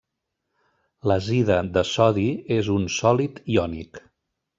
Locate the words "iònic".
3.57-4.01